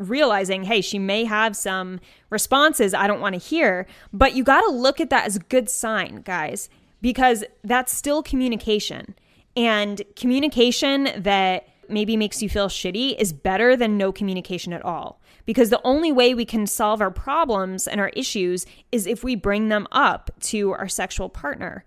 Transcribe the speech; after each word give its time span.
realizing, 0.00 0.64
hey, 0.64 0.80
she 0.80 0.98
may 0.98 1.24
have 1.24 1.54
some 1.54 2.00
responses 2.30 2.94
I 2.94 3.06
don't 3.06 3.20
want 3.20 3.34
to 3.34 3.40
hear, 3.40 3.86
but 4.12 4.34
you 4.34 4.42
got 4.42 4.62
to 4.62 4.70
look 4.70 5.00
at 5.00 5.10
that 5.10 5.26
as 5.26 5.36
a 5.36 5.40
good 5.40 5.68
sign, 5.68 6.22
guys, 6.22 6.68
because 7.02 7.44
that's 7.62 7.92
still 7.92 8.22
communication. 8.22 9.14
And 9.56 10.02
communication 10.16 11.10
that 11.16 11.68
maybe 11.88 12.16
makes 12.16 12.40
you 12.40 12.48
feel 12.48 12.68
shitty 12.68 13.16
is 13.18 13.32
better 13.32 13.76
than 13.76 13.98
no 13.98 14.12
communication 14.12 14.72
at 14.72 14.84
all. 14.84 15.20
Because 15.44 15.70
the 15.70 15.80
only 15.84 16.12
way 16.12 16.34
we 16.34 16.44
can 16.44 16.66
solve 16.66 17.00
our 17.00 17.10
problems 17.10 17.86
and 17.86 18.00
our 18.00 18.10
issues 18.10 18.66
is 18.92 19.06
if 19.06 19.24
we 19.24 19.34
bring 19.34 19.68
them 19.68 19.86
up 19.90 20.30
to 20.40 20.72
our 20.72 20.88
sexual 20.88 21.28
partner. 21.28 21.84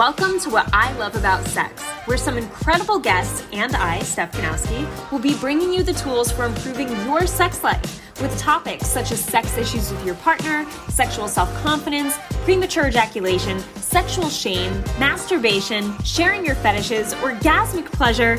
Welcome 0.00 0.40
to 0.40 0.48
What 0.48 0.66
I 0.72 0.96
Love 0.96 1.14
About 1.14 1.46
Sex, 1.46 1.82
where 2.06 2.16
some 2.16 2.38
incredible 2.38 2.98
guests 2.98 3.46
and 3.52 3.76
I, 3.76 4.00
Steph 4.00 4.32
Ganowski, 4.32 5.12
will 5.12 5.18
be 5.18 5.34
bringing 5.34 5.74
you 5.74 5.82
the 5.82 5.92
tools 5.92 6.32
for 6.32 6.46
improving 6.46 6.88
your 7.04 7.26
sex 7.26 7.62
life 7.62 8.00
with 8.18 8.34
topics 8.38 8.86
such 8.86 9.12
as 9.12 9.22
sex 9.22 9.58
issues 9.58 9.90
with 9.90 10.02
your 10.06 10.14
partner, 10.14 10.64
sexual 10.88 11.28
self 11.28 11.54
confidence, 11.62 12.16
premature 12.44 12.86
ejaculation, 12.88 13.58
sexual 13.76 14.30
shame, 14.30 14.72
masturbation, 14.98 15.94
sharing 16.02 16.46
your 16.46 16.54
fetishes, 16.54 17.12
orgasmic 17.16 17.84
pleasure, 17.92 18.38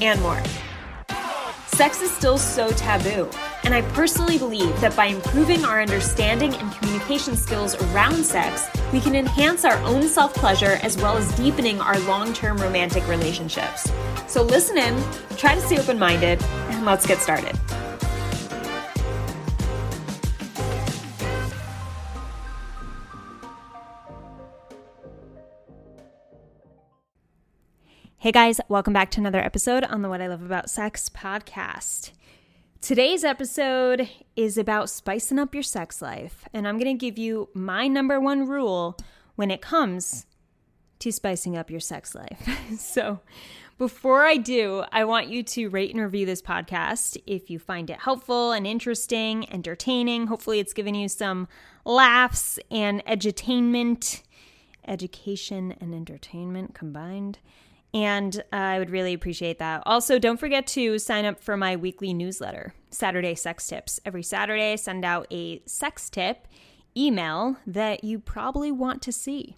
and 0.00 0.18
more. 0.22 0.42
Sex 1.66 2.00
is 2.00 2.10
still 2.10 2.38
so 2.38 2.70
taboo, 2.70 3.28
and 3.64 3.74
I 3.74 3.82
personally 3.92 4.38
believe 4.38 4.80
that 4.80 4.96
by 4.96 5.06
improving 5.06 5.64
our 5.64 5.80
understanding 5.80 6.54
and 6.54 6.72
communication 6.72 7.36
skills 7.36 7.74
around 7.74 8.24
sex, 8.24 8.68
we 8.92 9.00
can 9.00 9.14
enhance 9.14 9.64
our 9.64 9.76
own 9.82 10.02
self 10.08 10.34
pleasure 10.34 10.78
as 10.82 10.96
well 10.96 11.16
as 11.16 11.30
deepening 11.36 11.80
our 11.80 11.98
long 12.00 12.32
term 12.32 12.56
romantic 12.58 13.06
relationships. 13.08 13.90
So 14.26 14.42
listen 14.42 14.78
in, 14.78 15.02
try 15.36 15.54
to 15.54 15.60
stay 15.60 15.78
open 15.78 15.98
minded, 15.98 16.42
and 16.42 16.84
let's 16.84 17.06
get 17.06 17.18
started. 17.18 17.58
Hey 28.18 28.30
guys, 28.30 28.60
welcome 28.68 28.92
back 28.92 29.10
to 29.12 29.20
another 29.20 29.40
episode 29.40 29.82
on 29.82 30.02
the 30.02 30.08
What 30.08 30.20
I 30.20 30.28
Love 30.28 30.44
About 30.44 30.70
Sex 30.70 31.08
podcast. 31.08 32.12
Today's 32.82 33.22
episode 33.22 34.10
is 34.34 34.58
about 34.58 34.90
spicing 34.90 35.38
up 35.38 35.54
your 35.54 35.62
sex 35.62 36.02
life, 36.02 36.48
and 36.52 36.66
I'm 36.66 36.78
going 36.80 36.98
to 36.98 37.00
give 37.00 37.16
you 37.16 37.48
my 37.54 37.86
number 37.86 38.18
one 38.18 38.48
rule 38.48 38.98
when 39.36 39.52
it 39.52 39.62
comes 39.62 40.26
to 40.98 41.12
spicing 41.12 41.56
up 41.56 41.70
your 41.70 41.78
sex 41.78 42.12
life. 42.12 42.44
so, 42.80 43.20
before 43.78 44.24
I 44.24 44.36
do, 44.36 44.82
I 44.90 45.04
want 45.04 45.28
you 45.28 45.44
to 45.44 45.68
rate 45.68 45.94
and 45.94 46.02
review 46.02 46.26
this 46.26 46.42
podcast 46.42 47.16
if 47.24 47.50
you 47.50 47.60
find 47.60 47.88
it 47.88 48.00
helpful 48.00 48.50
and 48.50 48.66
interesting, 48.66 49.48
entertaining. 49.52 50.26
Hopefully, 50.26 50.58
it's 50.58 50.72
given 50.72 50.96
you 50.96 51.08
some 51.08 51.46
laughs 51.84 52.58
and 52.68 53.04
edutainment, 53.04 54.22
education 54.88 55.76
and 55.80 55.94
entertainment 55.94 56.74
combined. 56.74 57.38
And 57.94 58.42
uh, 58.52 58.56
I 58.56 58.78
would 58.78 58.90
really 58.90 59.12
appreciate 59.12 59.58
that. 59.58 59.82
Also, 59.84 60.18
don't 60.18 60.40
forget 60.40 60.66
to 60.68 60.98
sign 60.98 61.26
up 61.26 61.40
for 61.40 61.56
my 61.56 61.76
weekly 61.76 62.14
newsletter, 62.14 62.74
Saturday 62.90 63.34
Sex 63.34 63.66
Tips. 63.66 64.00
Every 64.06 64.22
Saturday, 64.22 64.72
I 64.72 64.76
send 64.76 65.04
out 65.04 65.26
a 65.30 65.62
sex 65.66 66.08
tip 66.08 66.48
email 66.96 67.56
that 67.66 68.02
you 68.02 68.18
probably 68.18 68.72
want 68.72 69.02
to 69.02 69.12
see. 69.12 69.56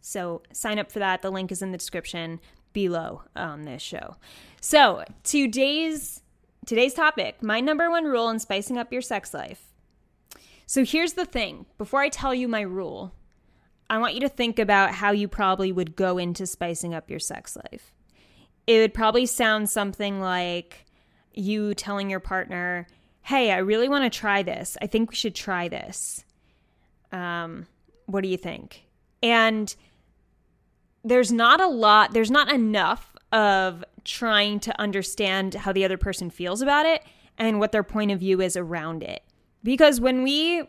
So, 0.00 0.42
sign 0.52 0.78
up 0.78 0.90
for 0.90 1.00
that. 1.00 1.20
The 1.20 1.30
link 1.30 1.52
is 1.52 1.60
in 1.60 1.72
the 1.72 1.78
description 1.78 2.40
below 2.72 3.22
on 3.34 3.62
this 3.62 3.82
show. 3.82 4.16
So, 4.60 5.04
today's 5.22 6.22
today's 6.64 6.94
topic, 6.94 7.42
my 7.42 7.60
number 7.60 7.90
one 7.90 8.04
rule 8.04 8.30
in 8.30 8.38
spicing 8.38 8.78
up 8.78 8.92
your 8.92 9.02
sex 9.02 9.34
life. 9.34 9.72
So, 10.64 10.82
here's 10.82 11.12
the 11.12 11.26
thing. 11.26 11.66
Before 11.76 12.00
I 12.00 12.08
tell 12.08 12.34
you 12.34 12.48
my 12.48 12.62
rule, 12.62 13.12
I 13.88 13.98
want 13.98 14.14
you 14.14 14.20
to 14.20 14.28
think 14.28 14.58
about 14.58 14.92
how 14.92 15.12
you 15.12 15.28
probably 15.28 15.72
would 15.72 15.96
go 15.96 16.18
into 16.18 16.46
spicing 16.46 16.94
up 16.94 17.10
your 17.10 17.20
sex 17.20 17.56
life. 17.56 17.92
It 18.66 18.78
would 18.80 18.94
probably 18.94 19.26
sound 19.26 19.70
something 19.70 20.20
like 20.20 20.86
you 21.32 21.74
telling 21.74 22.10
your 22.10 22.20
partner, 22.20 22.86
Hey, 23.22 23.50
I 23.50 23.58
really 23.58 23.88
want 23.88 24.04
to 24.04 24.18
try 24.18 24.42
this. 24.42 24.76
I 24.80 24.86
think 24.86 25.10
we 25.10 25.16
should 25.16 25.34
try 25.34 25.68
this. 25.68 26.24
Um, 27.12 27.66
what 28.06 28.22
do 28.22 28.28
you 28.28 28.36
think? 28.36 28.84
And 29.22 29.74
there's 31.04 31.32
not 31.32 31.60
a 31.60 31.66
lot, 31.66 32.12
there's 32.12 32.30
not 32.30 32.52
enough 32.52 33.16
of 33.32 33.84
trying 34.04 34.60
to 34.60 34.80
understand 34.80 35.54
how 35.54 35.72
the 35.72 35.84
other 35.84 35.98
person 35.98 36.30
feels 36.30 36.62
about 36.62 36.86
it 36.86 37.02
and 37.38 37.58
what 37.58 37.72
their 37.72 37.82
point 37.82 38.10
of 38.10 38.20
view 38.20 38.40
is 38.40 38.56
around 38.56 39.02
it. 39.02 39.22
Because 39.62 40.00
when 40.00 40.22
we 40.22 40.62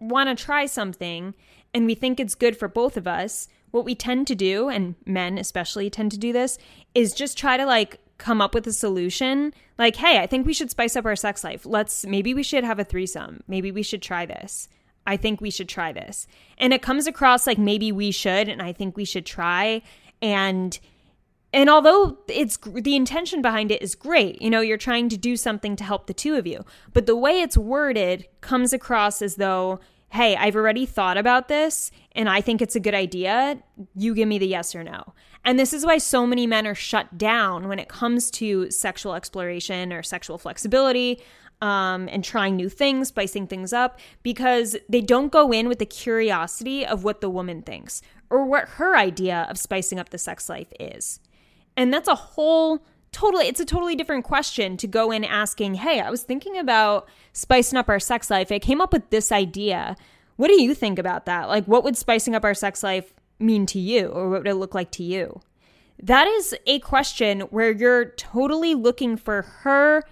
want 0.00 0.28
to 0.28 0.44
try 0.44 0.66
something, 0.66 1.34
and 1.74 1.86
we 1.86 1.94
think 1.94 2.18
it's 2.18 2.34
good 2.34 2.56
for 2.56 2.68
both 2.68 2.96
of 2.96 3.06
us, 3.06 3.48
what 3.70 3.84
we 3.84 3.94
tend 3.94 4.26
to 4.28 4.34
do, 4.34 4.68
and 4.68 4.94
men 5.04 5.38
especially 5.38 5.90
tend 5.90 6.10
to 6.12 6.18
do 6.18 6.32
this, 6.32 6.58
is 6.94 7.12
just 7.12 7.36
try 7.36 7.56
to 7.56 7.66
like 7.66 8.00
come 8.18 8.40
up 8.40 8.54
with 8.54 8.66
a 8.66 8.72
solution. 8.72 9.52
Like, 9.78 9.96
hey, 9.96 10.18
I 10.18 10.26
think 10.26 10.46
we 10.46 10.54
should 10.54 10.70
spice 10.70 10.96
up 10.96 11.06
our 11.06 11.16
sex 11.16 11.44
life. 11.44 11.64
Let's 11.64 12.04
maybe 12.06 12.34
we 12.34 12.42
should 12.42 12.64
have 12.64 12.78
a 12.78 12.84
threesome. 12.84 13.42
Maybe 13.46 13.70
we 13.70 13.82
should 13.82 14.02
try 14.02 14.26
this. 14.26 14.68
I 15.06 15.16
think 15.16 15.40
we 15.40 15.50
should 15.50 15.68
try 15.68 15.92
this. 15.92 16.26
And 16.58 16.74
it 16.74 16.82
comes 16.82 17.06
across 17.06 17.46
like 17.46 17.58
maybe 17.58 17.92
we 17.92 18.10
should, 18.10 18.48
and 18.48 18.60
I 18.60 18.72
think 18.72 18.96
we 18.96 19.04
should 19.04 19.24
try. 19.24 19.82
And 20.20 20.78
and 21.52 21.70
although 21.70 22.18
it's 22.28 22.58
the 22.58 22.94
intention 22.94 23.40
behind 23.40 23.70
it 23.70 23.80
is 23.80 23.94
great, 23.94 24.42
you 24.42 24.50
know, 24.50 24.60
you're 24.60 24.76
trying 24.76 25.08
to 25.08 25.16
do 25.16 25.36
something 25.36 25.76
to 25.76 25.84
help 25.84 26.06
the 26.06 26.14
two 26.14 26.34
of 26.34 26.46
you, 26.46 26.64
but 26.92 27.06
the 27.06 27.16
way 27.16 27.40
it's 27.40 27.56
worded 27.56 28.26
comes 28.42 28.74
across 28.74 29.22
as 29.22 29.36
though 29.36 29.80
hey, 30.10 30.36
I've 30.36 30.56
already 30.56 30.86
thought 30.86 31.18
about 31.18 31.48
this 31.48 31.90
and 32.12 32.28
I 32.28 32.40
think 32.40 32.62
it's 32.62 32.76
a 32.76 32.80
good 32.80 32.94
idea. 32.94 33.58
You 33.94 34.14
give 34.14 34.28
me 34.28 34.38
the 34.38 34.46
yes 34.46 34.74
or 34.74 34.82
no. 34.82 35.14
And 35.44 35.58
this 35.58 35.72
is 35.72 35.84
why 35.84 35.98
so 35.98 36.26
many 36.26 36.46
men 36.46 36.66
are 36.66 36.74
shut 36.74 37.18
down 37.18 37.68
when 37.68 37.78
it 37.78 37.88
comes 37.88 38.30
to 38.32 38.70
sexual 38.70 39.14
exploration 39.14 39.92
or 39.92 40.02
sexual 40.02 40.38
flexibility 40.38 41.20
um, 41.60 42.08
and 42.10 42.24
trying 42.24 42.56
new 42.56 42.68
things, 42.68 43.08
spicing 43.08 43.46
things 43.46 43.72
up, 43.72 43.98
because 44.22 44.76
they 44.88 45.00
don't 45.00 45.32
go 45.32 45.52
in 45.52 45.68
with 45.68 45.78
the 45.78 45.86
curiosity 45.86 46.86
of 46.86 47.04
what 47.04 47.20
the 47.20 47.30
woman 47.30 47.62
thinks 47.62 48.02
or 48.30 48.44
what 48.44 48.68
her 48.70 48.96
idea 48.96 49.46
of 49.48 49.58
spicing 49.58 49.98
up 49.98 50.10
the 50.10 50.18
sex 50.18 50.48
life 50.48 50.72
is. 50.78 51.20
And 51.76 51.92
that's 51.92 52.08
a 52.08 52.14
whole 52.14 52.84
totally 53.12 53.46
it's 53.46 53.60
a 53.60 53.64
totally 53.64 53.96
different 53.96 54.24
question 54.24 54.76
to 54.76 54.86
go 54.86 55.10
in 55.10 55.24
asking 55.24 55.74
hey 55.74 56.00
i 56.00 56.10
was 56.10 56.22
thinking 56.22 56.58
about 56.58 57.08
spicing 57.38 57.78
up 57.78 57.88
our 57.88 58.00
sex 58.00 58.30
life. 58.30 58.50
I 58.50 58.58
came 58.58 58.80
up 58.80 58.92
with 58.92 59.10
this 59.10 59.30
idea. 59.30 59.96
What 60.36 60.48
do 60.48 60.60
you 60.60 60.74
think 60.74 60.98
about 60.98 61.24
that? 61.26 61.48
Like 61.48 61.64
what 61.66 61.84
would 61.84 61.96
spicing 61.96 62.34
up 62.34 62.44
our 62.44 62.54
sex 62.54 62.82
life 62.82 63.14
mean 63.38 63.64
to 63.66 63.78
you 63.78 64.08
or 64.08 64.28
what 64.28 64.40
would 64.40 64.48
it 64.48 64.56
look 64.56 64.74
like 64.74 64.90
to 64.92 65.04
you? 65.04 65.40
That 66.02 66.26
is 66.26 66.54
a 66.66 66.80
question 66.80 67.42
where 67.42 67.70
you're 67.70 68.06
totally 68.10 68.74
looking 68.74 69.16
for 69.16 69.42
her 69.42 70.02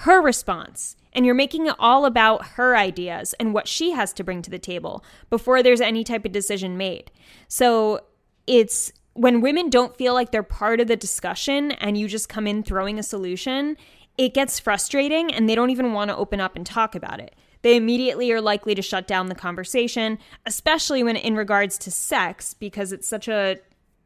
her 0.00 0.20
response 0.20 0.96
and 1.14 1.24
you're 1.24 1.34
making 1.34 1.66
it 1.66 1.74
all 1.78 2.04
about 2.04 2.46
her 2.48 2.76
ideas 2.76 3.34
and 3.34 3.54
what 3.54 3.66
she 3.66 3.92
has 3.92 4.12
to 4.12 4.24
bring 4.24 4.42
to 4.42 4.50
the 4.50 4.58
table 4.58 5.02
before 5.30 5.62
there's 5.62 5.80
any 5.80 6.04
type 6.04 6.26
of 6.26 6.32
decision 6.32 6.76
made. 6.76 7.10
So 7.48 8.00
it's 8.46 8.92
when 9.16 9.40
women 9.40 9.70
don't 9.70 9.96
feel 9.96 10.14
like 10.14 10.30
they're 10.30 10.42
part 10.42 10.80
of 10.80 10.88
the 10.88 10.96
discussion 10.96 11.72
and 11.72 11.96
you 11.96 12.06
just 12.08 12.28
come 12.28 12.46
in 12.46 12.62
throwing 12.62 12.98
a 12.98 13.02
solution, 13.02 13.76
it 14.18 14.34
gets 14.34 14.58
frustrating 14.58 15.32
and 15.32 15.48
they 15.48 15.54
don't 15.54 15.70
even 15.70 15.92
want 15.92 16.10
to 16.10 16.16
open 16.16 16.40
up 16.40 16.56
and 16.56 16.64
talk 16.66 16.94
about 16.94 17.20
it. 17.20 17.34
They 17.62 17.76
immediately 17.76 18.30
are 18.32 18.40
likely 18.40 18.74
to 18.74 18.82
shut 18.82 19.06
down 19.06 19.26
the 19.26 19.34
conversation, 19.34 20.18
especially 20.44 21.02
when 21.02 21.16
in 21.16 21.34
regards 21.34 21.78
to 21.78 21.90
sex, 21.90 22.54
because 22.54 22.92
it's 22.92 23.08
such 23.08 23.28
a, 23.28 23.56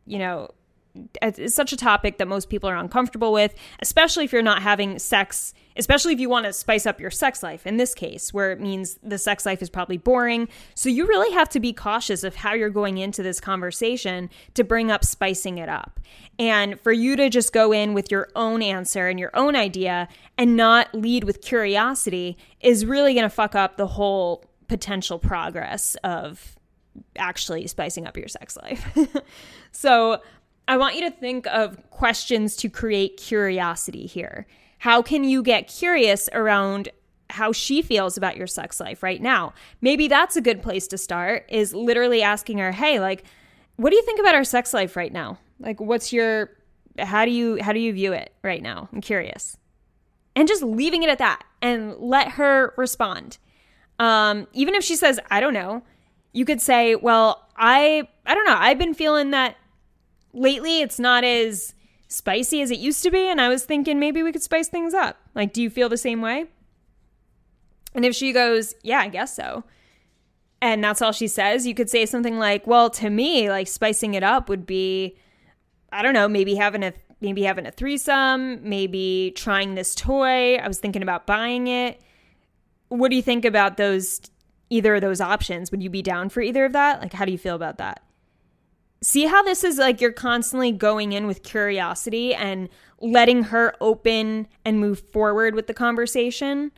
you 0.06 0.19
know, 0.19 0.50
it's 1.22 1.54
such 1.54 1.72
a 1.72 1.76
topic 1.76 2.18
that 2.18 2.28
most 2.28 2.48
people 2.48 2.68
are 2.68 2.76
uncomfortable 2.76 3.32
with, 3.32 3.54
especially 3.80 4.24
if 4.24 4.32
you're 4.32 4.42
not 4.42 4.62
having 4.62 4.98
sex, 4.98 5.54
especially 5.76 6.12
if 6.12 6.20
you 6.20 6.28
want 6.28 6.47
to 6.47 6.53
spice 6.53 6.86
up 6.86 7.00
your 7.00 7.10
sex 7.10 7.42
life 7.42 7.66
in 7.66 7.76
this 7.76 7.94
case, 7.94 8.32
where 8.34 8.50
it 8.50 8.60
means 8.60 8.98
the 9.03 9.18
sex 9.18 9.47
life 9.47 9.62
is 9.62 9.70
probably 9.70 9.97
boring. 9.97 10.48
So 10.74 10.88
you 10.88 11.06
really 11.06 11.32
have 11.32 11.48
to 11.50 11.60
be 11.60 11.72
cautious 11.72 12.24
of 12.24 12.34
how 12.34 12.54
you're 12.54 12.70
going 12.70 12.98
into 12.98 13.22
this 13.22 13.41
conversation 13.41 14.30
to 14.54 14.65
bring 14.65 14.91
up 14.91 15.04
spicing 15.04 15.59
it 15.59 15.68
up. 15.68 16.00
And 16.38 16.80
for 16.80 16.92
you 16.92 17.16
to 17.16 17.28
just 17.28 17.53
go 17.53 17.72
in 17.72 17.94
with 17.94 18.10
your 18.10 18.28
own 18.34 18.62
answer 18.62 19.09
and 19.09 19.20
your 19.20 19.30
own 19.34 19.54
idea 19.54 20.09
and 20.36 20.56
not 20.56 20.92
lead 20.94 21.24
with 21.24 21.41
curiosity 21.41 22.36
is 22.60 22.84
really 22.84 23.15
going 23.15 23.24
to 23.24 23.30
fuck 23.30 23.54
up 23.54 23.76
the 23.76 23.86
whole 23.86 24.44
potential 24.68 25.18
progress 25.18 25.97
of 26.04 26.56
actually 27.16 27.66
spicing 27.66 28.06
up 28.06 28.16
your 28.16 28.28
sex 28.28 28.56
life. 28.56 28.86
so 29.72 30.20
I 30.70 30.76
want 30.76 30.94
you 30.94 31.00
to 31.00 31.10
think 31.10 31.48
of 31.48 31.90
questions 31.90 32.54
to 32.58 32.68
create 32.68 33.16
curiosity 33.16 34.06
here. 34.06 34.46
How 34.78 35.02
can 35.02 35.24
you 35.24 35.42
get 35.42 35.66
curious 35.66 36.28
around 36.32 36.90
how 37.28 37.50
she 37.50 37.82
feels 37.82 38.16
about 38.16 38.36
your 38.36 38.46
sex 38.46 38.78
life 38.78 39.02
right 39.02 39.20
now? 39.20 39.52
Maybe 39.80 40.06
that's 40.06 40.36
a 40.36 40.40
good 40.40 40.62
place 40.62 40.86
to 40.86 40.96
start 40.96 41.44
is 41.48 41.74
literally 41.74 42.22
asking 42.22 42.58
her, 42.58 42.70
"Hey, 42.70 43.00
like 43.00 43.24
what 43.74 43.90
do 43.90 43.96
you 43.96 44.02
think 44.04 44.20
about 44.20 44.36
our 44.36 44.44
sex 44.44 44.72
life 44.72 44.94
right 44.94 45.12
now? 45.12 45.40
Like 45.58 45.80
what's 45.80 46.12
your 46.12 46.50
how 47.00 47.24
do 47.24 47.32
you 47.32 47.60
how 47.60 47.72
do 47.72 47.80
you 47.80 47.92
view 47.92 48.12
it 48.12 48.32
right 48.44 48.62
now? 48.62 48.88
I'm 48.92 49.00
curious. 49.00 49.56
And 50.36 50.46
just 50.46 50.62
leaving 50.62 51.02
it 51.02 51.08
at 51.08 51.18
that 51.18 51.42
and 51.60 51.96
let 51.96 52.28
her 52.28 52.74
respond. 52.76 53.38
Um, 53.98 54.46
even 54.52 54.76
if 54.76 54.84
she 54.84 54.94
says, 54.94 55.18
I 55.32 55.40
don't 55.40 55.52
know, 55.52 55.82
you 56.32 56.44
could 56.44 56.60
say, 56.60 56.94
Well, 56.94 57.48
I 57.56 58.06
I 58.24 58.36
don't 58.36 58.44
know, 58.44 58.56
I've 58.56 58.78
been 58.78 58.94
feeling 58.94 59.32
that 59.32 59.56
lately 60.32 60.80
it's 60.80 60.98
not 60.98 61.24
as 61.24 61.74
spicy 62.09 62.60
as 62.60 62.71
it 62.71 62.78
used 62.78 63.03
to 63.04 63.10
be, 63.10 63.28
and 63.28 63.41
I 63.41 63.48
was 63.48 63.65
thinking 63.65 63.98
maybe 63.98 64.22
we 64.22 64.32
could 64.32 64.42
spice 64.42 64.68
things 64.68 64.94
up. 64.94 65.16
Like, 65.34 65.53
do 65.53 65.62
you 65.62 65.71
feel 65.71 65.88
the 65.88 65.97
same 65.97 66.21
way? 66.21 66.47
And 67.94 68.04
if 68.04 68.15
she 68.15 68.32
goes, 68.32 68.74
Yeah, 68.82 69.00
I 69.00 69.09
guess 69.09 69.34
so. 69.34 69.65
And 70.62 70.84
that's 70.84 71.00
all 71.00 71.12
she 71.12 71.28
says, 71.28 71.66
you 71.66 71.74
could 71.74 71.91
say 71.91 72.06
something 72.06 72.38
like, 72.38 72.66
Well, 72.66 72.91
to 72.91 73.10
me, 73.10 73.48
like 73.48 73.68
spicing 73.68 74.15
it 74.15 74.22
up 74.22 74.48
would 74.48 74.66
be, 74.66 75.16
I 75.92 76.03
don't 76.03 76.15
know, 76.15 76.28
maybe 76.28 76.54
having 76.54 76.82
a 76.82 76.92
maybe 77.21 77.42
having 77.42 77.66
a 77.66 77.71
threesome, 77.71 78.66
maybe 78.68 79.32
trying 79.36 79.74
this 79.74 79.94
toy. 79.94 80.56
I 80.56 80.66
was 80.66 80.78
thinking 80.78 81.03
about 81.03 81.27
buying 81.27 81.66
it. 81.66 82.00
What 82.88 83.10
do 83.10 83.16
you 83.16 83.22
think 83.22 83.44
about 83.44 83.77
those 83.77 84.21
either 84.71 84.94
of 84.94 85.00
those 85.00 85.21
options? 85.21 85.71
Would 85.71 85.82
you 85.82 85.91
be 85.91 86.03
down 86.03 86.28
for 86.28 86.41
either 86.41 86.65
of 86.65 86.72
that? 86.72 87.00
Like 87.00 87.12
how 87.12 87.24
do 87.24 87.32
you 87.32 87.38
feel 87.38 87.56
about 87.56 87.78
that? 87.78 88.03
See 89.02 89.24
how 89.26 89.42
this 89.42 89.64
is 89.64 89.78
like 89.78 90.00
you're 90.00 90.12
constantly 90.12 90.72
going 90.72 91.12
in 91.12 91.26
with 91.26 91.42
curiosity 91.42 92.34
and 92.34 92.68
letting 93.00 93.44
her 93.44 93.74
open 93.80 94.47
and 94.64 94.78
move 94.78 95.00
forward 95.10 95.54
with 95.54 95.66
the 95.66 95.74
conversation. 95.74 96.70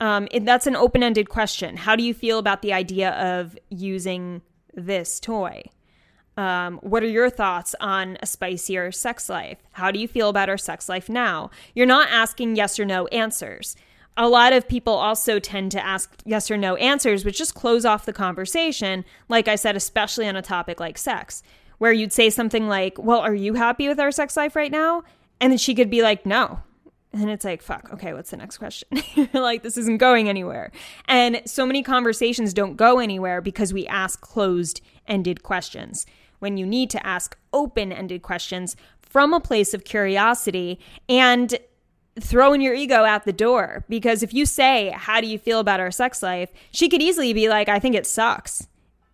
Um, 0.00 0.28
that's 0.40 0.66
an 0.66 0.74
open 0.74 1.04
ended 1.04 1.28
question. 1.28 1.76
How 1.76 1.94
do 1.94 2.02
you 2.02 2.14
feel 2.14 2.38
about 2.38 2.62
the 2.62 2.72
idea 2.72 3.10
of 3.12 3.56
using 3.68 4.42
this 4.74 5.20
toy? 5.20 5.62
Um, 6.36 6.78
what 6.82 7.02
are 7.02 7.08
your 7.08 7.30
thoughts 7.30 7.74
on 7.80 8.16
a 8.22 8.26
spicier 8.26 8.92
sex 8.92 9.28
life? 9.28 9.58
How 9.72 9.90
do 9.90 9.98
you 9.98 10.06
feel 10.08 10.28
about 10.28 10.48
our 10.48 10.58
sex 10.58 10.88
life 10.88 11.08
now? 11.08 11.50
You're 11.74 11.86
not 11.86 12.08
asking 12.10 12.56
yes 12.56 12.78
or 12.78 12.84
no 12.84 13.06
answers. 13.08 13.76
A 14.16 14.28
lot 14.28 14.52
of 14.52 14.68
people 14.68 14.94
also 14.94 15.38
tend 15.38 15.70
to 15.72 15.84
ask 15.84 16.12
yes 16.24 16.50
or 16.50 16.56
no 16.56 16.74
answers, 16.76 17.24
which 17.24 17.38
just 17.38 17.54
close 17.54 17.84
off 17.84 18.04
the 18.04 18.12
conversation. 18.12 19.04
Like 19.28 19.46
I 19.46 19.54
said, 19.54 19.76
especially 19.76 20.26
on 20.28 20.34
a 20.34 20.42
topic 20.42 20.80
like 20.80 20.98
sex, 20.98 21.42
where 21.78 21.92
you'd 21.92 22.12
say 22.12 22.30
something 22.30 22.68
like, 22.68 22.98
Well, 22.98 23.20
are 23.20 23.34
you 23.34 23.54
happy 23.54 23.88
with 23.88 23.98
our 24.00 24.10
sex 24.10 24.36
life 24.36 24.54
right 24.54 24.72
now? 24.72 25.02
And 25.40 25.52
then 25.52 25.58
she 25.58 25.74
could 25.74 25.90
be 25.90 26.02
like, 26.02 26.26
No. 26.26 26.60
And 27.12 27.30
it's 27.30 27.44
like, 27.44 27.62
fuck, 27.62 27.88
okay, 27.90 28.12
what's 28.12 28.30
the 28.30 28.36
next 28.36 28.58
question? 28.58 28.88
like, 29.32 29.62
this 29.62 29.78
isn't 29.78 29.96
going 29.96 30.28
anywhere. 30.28 30.70
And 31.06 31.40
so 31.46 31.64
many 31.64 31.82
conversations 31.82 32.52
don't 32.52 32.76
go 32.76 32.98
anywhere 32.98 33.40
because 33.40 33.72
we 33.72 33.86
ask 33.86 34.20
closed 34.20 34.82
ended 35.06 35.42
questions 35.42 36.04
when 36.38 36.58
you 36.58 36.66
need 36.66 36.90
to 36.90 37.06
ask 37.06 37.36
open 37.52 37.92
ended 37.92 38.20
questions 38.22 38.76
from 39.00 39.32
a 39.32 39.40
place 39.40 39.72
of 39.72 39.84
curiosity 39.84 40.78
and 41.08 41.58
throwing 42.20 42.60
your 42.60 42.74
ego 42.74 43.04
out 43.04 43.24
the 43.24 43.32
door. 43.32 43.84
Because 43.88 44.22
if 44.22 44.34
you 44.34 44.44
say, 44.44 44.92
How 44.94 45.20
do 45.20 45.26
you 45.26 45.38
feel 45.38 45.60
about 45.60 45.80
our 45.80 45.90
sex 45.90 46.22
life? 46.22 46.50
she 46.70 46.88
could 46.88 47.02
easily 47.02 47.32
be 47.32 47.48
like, 47.48 47.68
I 47.68 47.78
think 47.78 47.94
it 47.94 48.06
sucks. 48.06 48.66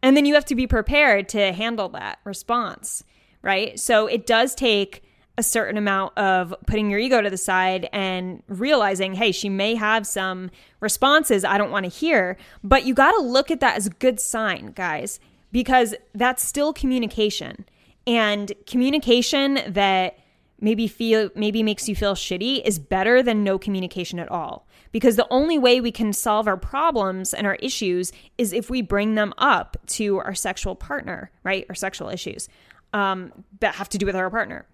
And 0.05 0.17
then 0.17 0.25
you 0.25 0.35
have 0.35 0.45
to 0.45 0.55
be 0.55 0.69
prepared 0.69 1.29
to 1.31 1.53
handle 1.53 1.89
that 1.89 2.21
response, 2.23 3.03
right? 3.43 3.81
So 3.81 4.07
it 4.07 4.25
does 4.25 4.55
take 4.55 5.03
a 5.37 5.43
certain 5.43 5.77
amount 5.77 6.17
of 6.17 6.55
putting 6.69 6.89
your 6.91 7.01
ego 7.01 7.21
to 7.21 7.29
the 7.29 7.37
side 7.37 7.89
and 7.93 8.41
realizing, 8.47 9.15
hey, 9.15 9.33
she 9.33 9.49
may 9.49 9.75
have 9.75 10.07
some 10.07 10.53
responses 10.79 11.45
I 11.45 11.59
don't 11.59 11.73
want 11.73 11.85
to 11.85 11.91
hear, 11.91 12.37
but 12.63 12.85
you 12.85 12.95
got 12.95 13.11
to 13.11 13.21
look 13.21 13.51
at 13.51 13.59
that 13.59 13.77
as 13.77 13.89
a 13.89 13.91
good 13.91 14.21
sign, 14.21 14.67
guys 14.67 15.19
because 15.55 15.95
that's 16.17 16.45
still 16.45 16.73
communication. 16.73 17.65
And 18.09 18.53
communication 18.67 19.61
that 19.69 20.19
maybe 20.61 20.87
feel 20.87 21.31
maybe 21.35 21.63
makes 21.63 21.89
you 21.89 21.97
feel 21.97 22.15
shitty 22.15 22.63
is 22.65 22.79
better 22.79 23.23
than 23.23 23.45
no 23.45 23.59
communication 23.59 24.19
at 24.19 24.31
all. 24.31 24.67
Because 24.93 25.17
the 25.17 25.27
only 25.31 25.59
way 25.59 25.81
we 25.81 25.91
can 25.91 26.13
solve 26.13 26.47
our 26.47 26.57
problems 26.57 27.35
and 27.35 27.47
our 27.47 27.57
issues 27.57 28.13
is 28.39 28.53
if 28.53 28.71
we 28.71 28.81
bring 28.81 29.17
them 29.17 29.35
up 29.39 29.77
to 29.87 30.19
our 30.19 30.35
sexual 30.35 30.77
partner, 30.77 31.31
right? 31.43 31.67
Our 31.69 31.75
sexual 31.75 32.09
issues 32.09 32.49
um, 32.93 33.33
that 33.61 33.75
have 33.75 33.89
to 33.91 33.99
do 33.99 34.07
with 34.07 34.15
our 34.15 34.31
partner. 34.31 34.67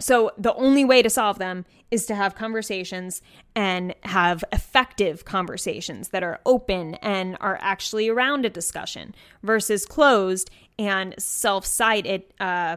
So 0.00 0.32
the 0.36 0.54
only 0.54 0.84
way 0.84 1.02
to 1.02 1.10
solve 1.10 1.38
them 1.38 1.64
is 1.90 2.06
to 2.06 2.14
have 2.14 2.34
conversations 2.34 3.22
and 3.54 3.94
have 4.02 4.44
effective 4.52 5.24
conversations 5.24 6.08
that 6.08 6.24
are 6.24 6.40
open 6.44 6.94
and 6.96 7.36
are 7.40 7.58
actually 7.60 8.08
around 8.08 8.44
a 8.44 8.50
discussion 8.50 9.14
versus 9.42 9.86
closed 9.86 10.50
and 10.78 11.14
self-sided 11.18 12.24
uh 12.40 12.76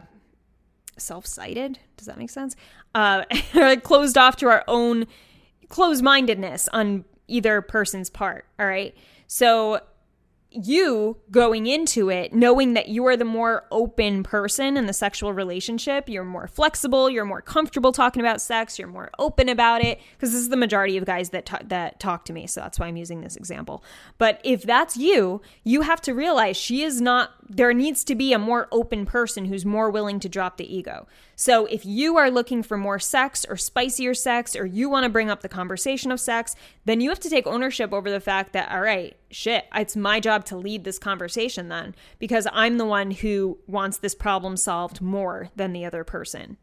self-sided 1.00 1.78
does 1.96 2.06
that 2.06 2.18
make 2.18 2.30
sense? 2.30 2.56
Uh 2.94 3.24
closed 3.82 4.16
off 4.18 4.36
to 4.36 4.48
our 4.48 4.64
own 4.68 5.06
closed-mindedness 5.68 6.68
on 6.72 7.04
either 7.26 7.60
person's 7.60 8.10
part 8.10 8.46
all 8.58 8.66
right? 8.66 8.94
So 9.26 9.80
you 10.66 11.16
going 11.30 11.66
into 11.66 12.10
it 12.10 12.32
knowing 12.32 12.74
that 12.74 12.88
you 12.88 13.06
are 13.06 13.16
the 13.16 13.24
more 13.24 13.64
open 13.70 14.22
person 14.22 14.76
in 14.76 14.86
the 14.86 14.92
sexual 14.92 15.32
relationship 15.32 16.08
you're 16.08 16.24
more 16.24 16.46
flexible 16.46 17.08
you're 17.08 17.24
more 17.24 17.42
comfortable 17.42 17.92
talking 17.92 18.20
about 18.20 18.40
sex 18.40 18.78
you're 18.78 18.88
more 18.88 19.10
open 19.18 19.48
about 19.48 19.82
it 19.82 20.00
because 20.12 20.32
this 20.32 20.40
is 20.40 20.48
the 20.48 20.56
majority 20.56 20.96
of 20.96 21.04
guys 21.04 21.30
that 21.30 21.46
ta- 21.46 21.60
that 21.64 22.00
talk 22.00 22.24
to 22.24 22.32
me 22.32 22.46
so 22.46 22.60
that's 22.60 22.78
why 22.78 22.86
I'm 22.86 22.96
using 22.96 23.20
this 23.20 23.36
example. 23.36 23.84
But 24.16 24.40
if 24.42 24.62
that's 24.62 24.96
you 24.96 25.40
you 25.64 25.82
have 25.82 26.00
to 26.02 26.14
realize 26.14 26.56
she 26.56 26.82
is 26.82 27.00
not 27.00 27.32
there 27.48 27.72
needs 27.72 28.04
to 28.04 28.14
be 28.14 28.32
a 28.32 28.38
more 28.38 28.68
open 28.72 29.06
person 29.06 29.46
who's 29.46 29.64
more 29.64 29.90
willing 29.90 30.20
to 30.20 30.28
drop 30.28 30.56
the 30.56 30.74
ego. 30.74 31.06
So 31.36 31.66
if 31.66 31.86
you 31.86 32.16
are 32.16 32.30
looking 32.30 32.62
for 32.62 32.76
more 32.76 32.98
sex 32.98 33.46
or 33.48 33.56
spicier 33.56 34.12
sex 34.12 34.56
or 34.56 34.66
you 34.66 34.90
want 34.90 35.04
to 35.04 35.10
bring 35.10 35.30
up 35.30 35.40
the 35.40 35.48
conversation 35.48 36.10
of 36.10 36.20
sex 36.20 36.56
then 36.84 37.00
you 37.00 37.10
have 37.10 37.20
to 37.20 37.30
take 37.30 37.46
ownership 37.46 37.92
over 37.92 38.10
the 38.10 38.20
fact 38.20 38.52
that 38.54 38.70
all 38.72 38.80
right 38.80 39.16
shit, 39.30 39.66
it's 39.74 39.96
my 39.96 40.20
job 40.20 40.44
to 40.46 40.56
lead 40.56 40.84
this 40.84 40.98
conversation 40.98 41.68
then 41.68 41.94
because 42.18 42.46
I'm 42.52 42.78
the 42.78 42.86
one 42.86 43.10
who 43.10 43.58
wants 43.66 43.98
this 43.98 44.14
problem 44.14 44.56
solved 44.56 45.00
more 45.00 45.50
than 45.56 45.72
the 45.72 45.84
other 45.84 46.04
person. 46.04 46.56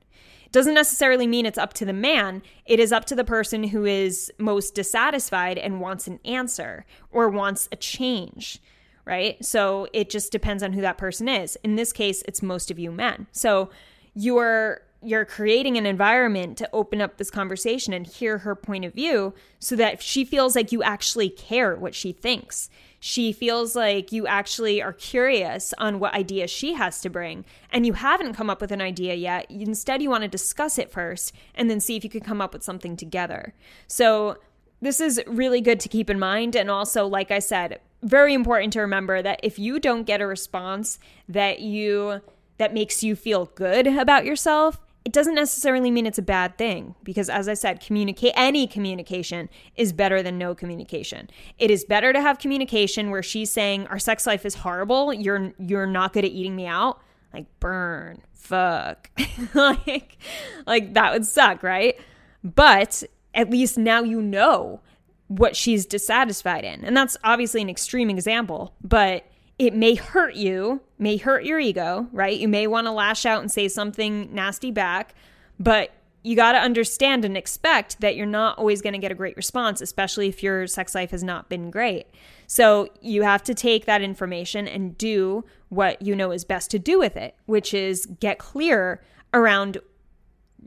It 0.46 0.52
doesn't 0.52 0.74
necessarily 0.74 1.28
mean 1.28 1.46
it's 1.46 1.58
up 1.58 1.74
to 1.74 1.86
the 1.86 1.94
man, 1.94 2.42
it 2.66 2.80
is 2.80 2.92
up 2.92 3.06
to 3.06 3.16
the 3.16 3.24
person 3.24 3.66
who 3.66 3.86
is 3.86 4.32
most 4.38 4.76
dissatisfied 4.76 5.58
and 5.58 5.82
wants 5.82 6.08
an 6.08 6.20
answer 6.24 6.86
or 7.12 7.30
wants 7.30 7.68
a 7.72 7.76
change. 7.76 8.62
Right? 9.06 9.44
So 9.46 9.88
it 9.94 10.10
just 10.10 10.32
depends 10.32 10.64
on 10.64 10.74
who 10.74 10.82
that 10.82 10.98
person 10.98 11.30
is. 11.30 11.58
In 11.64 11.76
this 11.76 11.94
case, 11.94 12.24
it's 12.28 12.42
most 12.42 12.72
of 12.72 12.80
you 12.80 12.92
men. 12.92 13.28
So 13.32 13.70
you're 14.16 14.82
you're 15.06 15.25
creating 15.25 15.78
an 15.78 15.86
environment 15.86 16.57
to 16.57 16.69
open 16.74 17.02
up 17.02 17.18
this 17.18 17.30
conversation 17.30 17.94
and 17.94 18.08
hear 18.08 18.39
her 18.39 18.56
point 18.56 18.86
of 18.86 18.94
view 18.94 19.34
so 19.60 19.75
that 19.75 20.01
she 20.01 20.25
feels 20.25 20.56
like 20.56 20.72
you 20.72 20.82
actually 20.82 21.30
care 21.30 21.75
what 21.75 21.94
she 21.94 22.12
thinks. 22.12 22.70
She 23.00 23.32
feels 23.32 23.75
like 23.75 24.12
you 24.12 24.25
actually 24.25 24.82
are 24.82 24.94
curious 24.94 25.74
on 25.77 26.00
what 26.00 26.13
idea 26.13 26.48
she 26.48 26.74
has 26.74 27.01
to 27.01 27.10
bring 27.10 27.46
and 27.72 27.86
you 27.86 27.94
haven't 27.94 28.34
come 28.34 28.50
up 28.50 28.62
with 28.62 28.72
an 28.72 28.82
idea 28.82 29.13
yet. 29.13 29.50
Instead, 29.50 30.01
you 30.01 30.10
want 30.10 30.24
to 30.24 30.27
discuss 30.27 30.80
it 30.80 30.91
first 30.91 31.34
and 31.53 31.70
then 31.70 31.80
see 31.80 31.96
if 31.96 32.03
you 32.03 32.10
can 32.10 32.22
come 32.22 32.41
up 32.41 32.53
with 32.53 32.63
something 32.63 32.98
together. 32.98 33.53
So, 33.88 34.38
this 34.82 35.00
is 35.00 35.22
really 35.25 35.62
good 35.62 35.80
to 35.80 35.89
keep 35.89 36.10
in 36.10 36.20
mind. 36.20 36.56
And 36.56 36.70
also, 36.70 37.08
like 37.08 37.32
I 37.32 37.39
said, 37.39 37.80
very 38.03 38.34
important 38.34 38.74
to 38.74 38.82
remember 38.82 39.22
that 39.22 39.39
if 39.41 39.58
you 39.58 39.80
don't 39.80 40.03
get 40.03 40.22
a 40.22 40.27
response 40.27 41.00
that 41.27 41.60
you 41.60 42.22
that 42.58 42.74
makes 42.74 43.03
you 43.03 43.15
feel 43.15 43.48
good 43.56 43.88
about 43.88 44.25
yourself, 44.25 44.80
it 45.06 45.14
doesn't 45.14 45.36
necessarily 45.36 45.92
mean 45.92 46.08
it's 46.08 46.18
a 46.18 46.24
bad 46.24 46.58
thing 46.58 46.96
because 47.04 47.30
as 47.30 47.48
i 47.48 47.54
said 47.54 47.80
communicate 47.80 48.34
any 48.36 48.66
communication 48.66 49.48
is 49.76 49.94
better 49.94 50.24
than 50.24 50.38
no 50.38 50.56
communication. 50.56 51.30
It 51.60 51.70
is 51.72 51.86
better 51.86 52.12
to 52.12 52.22
have 52.22 52.40
communication 52.40 53.12
where 53.12 53.24
she's 53.24 53.52
saying 53.52 53.88
our 53.88 54.00
sex 54.00 54.26
life 54.26 54.46
is 54.46 54.56
horrible. 54.56 55.14
You're 55.14 55.54
you're 55.60 55.86
not 55.86 56.14
good 56.14 56.26
at 56.26 56.32
eating 56.32 56.56
me 56.56 56.66
out. 56.66 57.00
Like 57.34 57.46
burn. 57.60 58.22
Fuck. 58.34 59.12
Like 59.54 60.18
like 60.66 60.94
that 60.96 61.14
would 61.14 61.26
suck 61.26 61.62
right? 61.64 62.00
But 62.44 63.04
at 63.34 63.50
least 63.50 63.78
now 63.78 64.02
you 64.02 64.22
know 64.22 64.82
what 65.28 65.56
she's 65.56 65.86
dissatisfied 65.86 66.64
in. 66.64 66.84
And 66.84 66.96
that's 66.96 67.18
obviously 67.24 67.62
an 67.62 67.70
extreme 67.70 68.10
example 68.10 68.74
but 68.82 69.26
it 69.58 69.74
may 69.74 69.96
hurt 69.96 70.36
you, 70.36 70.82
may 71.00 71.18
hurt 71.18 71.46
your 71.46 71.60
ego, 71.60 72.08
right? 72.12 72.38
You 72.38 72.48
may 72.48 72.68
want 72.68 72.88
to 72.88 72.92
lash 72.92 73.26
out 73.26 73.42
and 73.42 73.52
say 73.52 73.68
something 73.68 74.34
nasty 74.34 74.72
back, 74.72 75.16
but 75.60 75.92
you 76.24 76.36
got 76.36 76.54
to 76.54 76.58
understand 76.58 77.24
and 77.24 77.38
expect 77.38 78.02
that 78.02 78.16
you're 78.16 78.26
not 78.26 78.58
always 78.58 78.82
going 78.82 78.94
to 78.94 79.00
get 79.00 79.12
a 79.12 79.16
great 79.16 79.38
response, 79.38 79.80
especially 79.80 80.28
if 80.28 80.42
your 80.42 80.66
sex 80.66 80.96
life 80.96 81.12
has 81.12 81.24
not 81.24 81.50
been 81.50 81.70
great. 81.70 82.08
So 82.48 82.90
you 83.00 83.22
have 83.22 83.44
to 83.44 83.54
take 83.54 83.86
that 83.86 84.02
information 84.02 84.68
and 84.68 84.98
do 84.98 85.46
what 85.70 86.02
you 86.02 86.16
know 86.16 86.32
is 86.32 86.44
best 86.44 86.72
to 86.72 86.80
do 86.80 86.98
with 86.98 87.16
it, 87.16 87.36
which 87.46 87.74
is 87.74 88.08
get 88.20 88.40
clear 88.40 89.04
around 89.34 89.78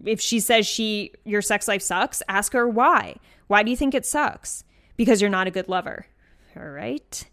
if 0.05 0.21
she 0.21 0.39
says 0.39 0.67
she 0.67 1.13
your 1.25 1.43
sex 1.43 1.67
life 1.67 1.83
sucks, 1.83 2.23
ask 2.29 2.53
her 2.53 2.69
why. 2.69 3.17
Why 3.49 3.65
do 3.65 3.71
you 3.71 3.77
think 3.77 3.95
it 3.95 4.07
sucks? 4.07 4.63
Because 4.97 5.21
you're 5.21 5.31
not 5.31 5.47
a 5.47 5.51
good 5.51 5.69
lover. 5.69 6.07
All 6.57 6.69
right. 6.69 7.27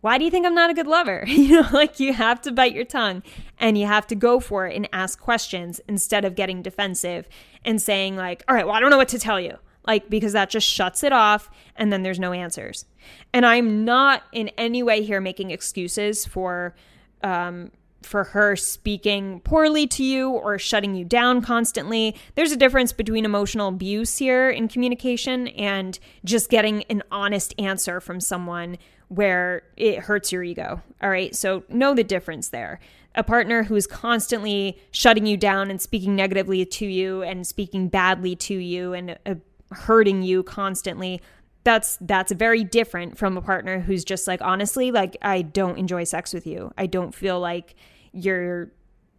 Why 0.00 0.16
do 0.16 0.24
you 0.24 0.30
think 0.30 0.46
I'm 0.46 0.54
not 0.54 0.70
a 0.70 0.74
good 0.74 0.86
lover? 0.86 1.24
You 1.26 1.62
know, 1.62 1.68
like 1.72 1.98
you 1.98 2.12
have 2.12 2.40
to 2.42 2.52
bite 2.52 2.74
your 2.74 2.84
tongue 2.84 3.22
and 3.58 3.78
you 3.78 3.86
have 3.86 4.06
to 4.08 4.14
go 4.14 4.38
for 4.40 4.66
it 4.66 4.76
and 4.76 4.88
ask 4.92 5.18
questions 5.18 5.80
instead 5.88 6.24
of 6.24 6.34
getting 6.34 6.62
defensive 6.62 7.28
and 7.64 7.80
saying, 7.80 8.16
like, 8.16 8.44
all 8.48 8.54
right, 8.54 8.66
well, 8.66 8.74
I 8.74 8.80
don't 8.80 8.90
know 8.90 8.96
what 8.96 9.08
to 9.08 9.18
tell 9.18 9.40
you. 9.40 9.56
Like, 9.86 10.10
because 10.10 10.34
that 10.34 10.50
just 10.50 10.66
shuts 10.66 11.02
it 11.02 11.12
off 11.12 11.48
and 11.74 11.92
then 11.92 12.02
there's 12.02 12.18
no 12.20 12.32
answers. 12.32 12.84
And 13.32 13.46
I'm 13.46 13.84
not 13.84 14.24
in 14.32 14.48
any 14.58 14.82
way 14.82 15.02
here 15.02 15.20
making 15.20 15.50
excuses 15.50 16.26
for, 16.26 16.74
um, 17.22 17.70
for 18.02 18.24
her 18.24 18.56
speaking 18.56 19.40
poorly 19.40 19.86
to 19.86 20.04
you 20.04 20.30
or 20.30 20.58
shutting 20.58 20.94
you 20.94 21.04
down 21.04 21.42
constantly. 21.42 22.14
There's 22.34 22.52
a 22.52 22.56
difference 22.56 22.92
between 22.92 23.24
emotional 23.24 23.68
abuse 23.68 24.18
here 24.18 24.50
in 24.50 24.68
communication 24.68 25.48
and 25.48 25.98
just 26.24 26.50
getting 26.50 26.84
an 26.84 27.02
honest 27.10 27.54
answer 27.58 28.00
from 28.00 28.20
someone 28.20 28.78
where 29.08 29.62
it 29.76 30.00
hurts 30.00 30.32
your 30.32 30.42
ego. 30.42 30.82
All 31.02 31.10
right. 31.10 31.34
So 31.34 31.64
know 31.68 31.94
the 31.94 32.04
difference 32.04 32.50
there. 32.50 32.78
A 33.14 33.24
partner 33.24 33.64
who's 33.64 33.86
constantly 33.86 34.78
shutting 34.90 35.26
you 35.26 35.36
down 35.36 35.70
and 35.70 35.80
speaking 35.80 36.14
negatively 36.14 36.64
to 36.64 36.86
you 36.86 37.22
and 37.22 37.46
speaking 37.46 37.88
badly 37.88 38.36
to 38.36 38.54
you 38.54 38.92
and 38.92 39.18
uh, 39.26 39.34
hurting 39.72 40.22
you 40.22 40.42
constantly 40.42 41.20
that's 41.64 41.98
that's 42.00 42.32
very 42.32 42.64
different 42.64 43.18
from 43.18 43.36
a 43.36 43.42
partner 43.42 43.80
who's 43.80 44.04
just 44.04 44.26
like 44.26 44.40
honestly 44.40 44.90
like 44.90 45.16
I 45.22 45.42
don't 45.42 45.78
enjoy 45.78 46.04
sex 46.04 46.32
with 46.32 46.46
you. 46.46 46.72
I 46.78 46.86
don't 46.86 47.14
feel 47.14 47.40
like 47.40 47.74
you're 48.12 48.70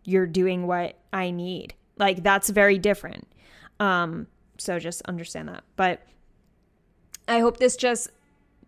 you're 0.04 0.28
doing 0.28 0.66
what 0.66 0.96
I 1.14 1.32
need. 1.32 1.74
Like 1.98 2.24
that's 2.24 2.50
very 2.50 2.78
different. 2.78 3.28
Um 3.80 4.28
so 4.58 4.80
just 4.80 5.02
understand 5.04 5.50
that. 5.50 5.64
But 5.76 6.02
I 7.28 7.40
hope 7.40 7.58
this 7.58 7.76
just 7.76 8.10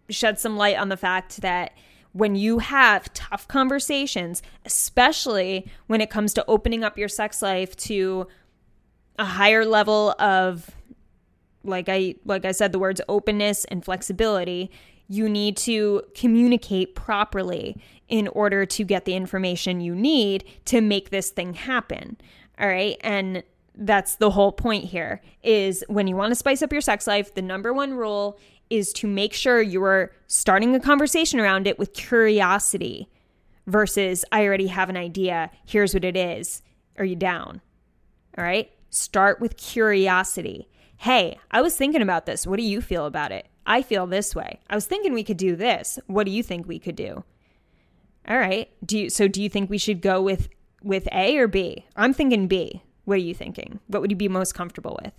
shed 0.09 0.39
some 0.39 0.57
light 0.57 0.77
on 0.77 0.89
the 0.89 0.97
fact 0.97 1.41
that 1.41 1.73
when 2.13 2.35
you 2.35 2.59
have 2.59 3.11
tough 3.13 3.47
conversations, 3.47 4.41
especially 4.65 5.67
when 5.87 6.01
it 6.01 6.09
comes 6.09 6.33
to 6.33 6.45
opening 6.47 6.83
up 6.83 6.97
your 6.97 7.07
sex 7.07 7.41
life 7.41 7.75
to 7.77 8.27
a 9.17 9.25
higher 9.25 9.65
level 9.65 10.13
of 10.19 10.69
like 11.63 11.89
I 11.89 12.15
like 12.25 12.45
I 12.45 12.51
said 12.51 12.71
the 12.71 12.79
words 12.79 13.01
openness 13.07 13.65
and 13.65 13.83
flexibility, 13.83 14.71
you 15.07 15.27
need 15.27 15.57
to 15.57 16.03
communicate 16.15 16.95
properly 16.95 17.77
in 18.07 18.27
order 18.29 18.65
to 18.65 18.83
get 18.83 19.05
the 19.05 19.13
information 19.13 19.81
you 19.81 19.95
need 19.95 20.43
to 20.65 20.81
make 20.81 21.09
this 21.09 21.29
thing 21.29 21.53
happen. 21.53 22.17
All 22.59 22.67
right? 22.67 22.97
And 23.01 23.43
that's 23.75 24.15
the 24.15 24.31
whole 24.31 24.51
point 24.51 24.85
here 24.85 25.21
is 25.43 25.83
when 25.87 26.07
you 26.07 26.15
want 26.15 26.31
to 26.31 26.35
spice 26.35 26.61
up 26.61 26.71
your 26.71 26.81
sex 26.81 27.07
life, 27.07 27.33
the 27.33 27.41
number 27.41 27.73
one 27.73 27.93
rule 27.93 28.37
is 28.69 28.93
to 28.93 29.07
make 29.07 29.33
sure 29.33 29.61
you're 29.61 30.11
starting 30.27 30.73
a 30.75 30.79
conversation 30.79 31.39
around 31.39 31.67
it 31.67 31.77
with 31.77 31.93
curiosity 31.93 33.09
versus 33.67 34.23
I 34.31 34.45
already 34.45 34.67
have 34.67 34.89
an 34.89 34.97
idea. 34.97 35.51
Here's 35.65 35.93
what 35.93 36.05
it 36.05 36.15
is. 36.15 36.61
Are 36.97 37.05
you 37.05 37.15
down? 37.15 37.61
All 38.37 38.43
right. 38.43 38.71
Start 38.89 39.39
with 39.39 39.57
curiosity. 39.57 40.69
Hey, 41.01 41.39
I 41.49 41.63
was 41.63 41.75
thinking 41.75 42.03
about 42.03 42.27
this. 42.27 42.45
What 42.45 42.57
do 42.57 42.63
you 42.63 42.79
feel 42.79 43.07
about 43.07 43.31
it? 43.31 43.47
I 43.65 43.81
feel 43.81 44.05
this 44.05 44.35
way. 44.35 44.59
I 44.69 44.75
was 44.75 44.85
thinking 44.85 45.13
we 45.13 45.23
could 45.23 45.35
do 45.35 45.55
this. 45.55 45.97
What 46.05 46.25
do 46.25 46.31
you 46.31 46.43
think 46.43 46.67
we 46.67 46.77
could 46.77 46.95
do? 46.95 47.23
All 48.27 48.37
right. 48.37 48.69
Do 48.85 48.99
you 48.99 49.09
so 49.09 49.27
do 49.27 49.41
you 49.41 49.49
think 49.49 49.67
we 49.67 49.79
should 49.79 49.99
go 49.99 50.21
with 50.21 50.47
with 50.83 51.07
A 51.11 51.39
or 51.39 51.47
B? 51.47 51.87
I'm 51.95 52.13
thinking 52.13 52.47
B. 52.47 52.83
What 53.05 53.15
are 53.15 53.17
you 53.17 53.33
thinking? 53.33 53.79
What 53.87 54.03
would 54.03 54.11
you 54.11 54.15
be 54.15 54.27
most 54.27 54.53
comfortable 54.53 54.99
with? 55.03 55.11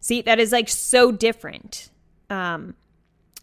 See, 0.00 0.20
that 0.20 0.38
is 0.38 0.52
like 0.52 0.68
so 0.68 1.10
different. 1.10 1.88
Um 2.28 2.74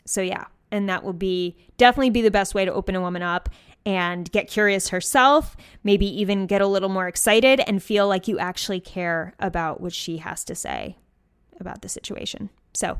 so 0.05 0.22
yeah, 0.22 0.46
and 0.69 0.88
that 0.89 1.03
will 1.03 1.13
be 1.13 1.58
definitely 1.77 2.12
be 2.12 2.22
the 2.22 2.29
best 2.29 2.53
way 2.53 2.65
to 2.65 2.72
open 2.72 2.93
a 2.93 3.01
woman 3.01 3.24
up 3.24 3.50
and 3.84 4.31
get 4.31 4.48
curious 4.48 4.89
herself, 4.89 5.58
maybe 5.84 6.05
even 6.05 6.46
get 6.46 6.62
a 6.62 6.67
little 6.67 6.89
more 6.89 7.08
excited 7.08 7.62
and 7.62 7.81
feel 7.81 8.08
like 8.08 8.27
you 8.27 8.38
actually 8.38 8.79
care 8.79 9.34
about 9.39 9.81
what 9.81 9.93
she 9.93 10.17
has 10.17 10.43
to 10.43 10.53
say 10.53 10.96
about 11.60 11.82
the 11.82 11.89
situation. 11.89 12.50
So, 12.74 13.00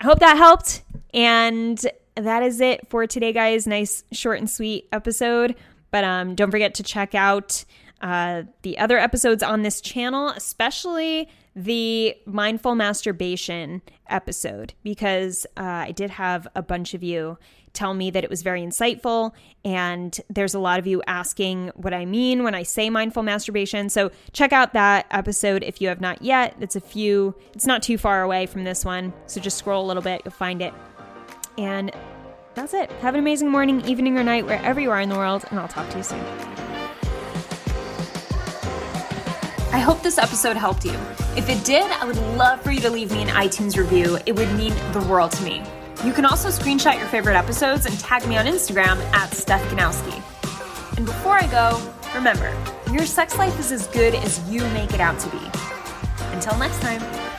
I 0.00 0.04
hope 0.04 0.20
that 0.20 0.36
helped 0.36 0.82
and 1.12 1.78
that 2.14 2.42
is 2.42 2.60
it 2.60 2.88
for 2.88 3.06
today 3.06 3.32
guys. 3.32 3.66
Nice 3.66 4.04
short 4.12 4.38
and 4.38 4.48
sweet 4.48 4.88
episode, 4.92 5.56
but 5.90 6.04
um 6.04 6.34
don't 6.34 6.50
forget 6.50 6.74
to 6.74 6.82
check 6.82 7.14
out 7.14 7.64
uh, 8.00 8.44
the 8.62 8.78
other 8.78 8.98
episodes 8.98 9.42
on 9.42 9.62
this 9.62 9.80
channel, 9.80 10.30
especially 10.30 11.28
the 11.54 12.16
mindful 12.26 12.74
masturbation 12.74 13.82
episode 14.08 14.74
because 14.82 15.46
uh, 15.56 15.62
I 15.62 15.92
did 15.92 16.10
have 16.10 16.46
a 16.54 16.62
bunch 16.62 16.94
of 16.94 17.02
you 17.02 17.38
tell 17.72 17.94
me 17.94 18.10
that 18.10 18.24
it 18.24 18.30
was 18.30 18.42
very 18.42 18.62
insightful. 18.62 19.32
And 19.64 20.18
there's 20.28 20.54
a 20.54 20.58
lot 20.58 20.78
of 20.78 20.86
you 20.86 21.02
asking 21.06 21.70
what 21.74 21.94
I 21.94 22.04
mean 22.04 22.42
when 22.42 22.54
I 22.54 22.62
say 22.62 22.90
mindful 22.90 23.22
masturbation. 23.22 23.88
So 23.88 24.10
check 24.32 24.52
out 24.52 24.72
that 24.72 25.06
episode 25.10 25.62
if 25.62 25.80
you 25.80 25.88
have 25.88 26.00
not 26.00 26.22
yet. 26.22 26.56
It's 26.60 26.76
a 26.76 26.80
few, 26.80 27.34
it's 27.54 27.66
not 27.66 27.82
too 27.82 27.98
far 27.98 28.22
away 28.22 28.46
from 28.46 28.64
this 28.64 28.84
one. 28.84 29.12
So 29.26 29.40
just 29.40 29.58
scroll 29.58 29.84
a 29.84 29.86
little 29.86 30.02
bit, 30.02 30.22
you'll 30.24 30.32
find 30.32 30.62
it. 30.62 30.74
And 31.58 31.92
that's 32.54 32.74
it. 32.74 32.90
Have 32.92 33.14
an 33.14 33.20
amazing 33.20 33.48
morning, 33.48 33.80
evening, 33.82 34.18
or 34.18 34.24
night 34.24 34.46
wherever 34.46 34.80
you 34.80 34.90
are 34.90 35.00
in 35.00 35.08
the 35.08 35.16
world. 35.16 35.44
And 35.50 35.60
I'll 35.60 35.68
talk 35.68 35.88
to 35.90 35.98
you 35.98 36.02
soon. 36.02 36.69
I 39.72 39.78
hope 39.78 40.02
this 40.02 40.18
episode 40.18 40.56
helped 40.56 40.84
you. 40.84 40.98
If 41.36 41.48
it 41.48 41.64
did, 41.64 41.88
I 41.92 42.04
would 42.04 42.16
love 42.36 42.60
for 42.60 42.72
you 42.72 42.80
to 42.80 42.90
leave 42.90 43.12
me 43.12 43.22
an 43.22 43.28
iTunes 43.28 43.76
review. 43.76 44.18
It 44.26 44.34
would 44.34 44.52
mean 44.54 44.74
the 44.92 45.06
world 45.08 45.30
to 45.32 45.44
me. 45.44 45.62
You 46.04 46.12
can 46.12 46.24
also 46.24 46.48
screenshot 46.48 46.98
your 46.98 47.06
favorite 47.06 47.36
episodes 47.36 47.86
and 47.86 47.96
tag 48.00 48.26
me 48.26 48.36
on 48.36 48.46
Instagram 48.46 48.98
at 49.12 49.32
Steph 49.32 49.62
Ganowski. 49.70 50.16
And 50.96 51.06
before 51.06 51.34
I 51.34 51.46
go, 51.46 51.80
remember, 52.16 52.52
your 52.92 53.06
sex 53.06 53.38
life 53.38 53.60
is 53.60 53.70
as 53.70 53.86
good 53.86 54.16
as 54.16 54.40
you 54.50 54.62
make 54.70 54.92
it 54.92 55.00
out 55.00 55.20
to 55.20 55.30
be. 55.30 55.40
Until 56.32 56.58
next 56.58 56.80
time. 56.80 57.29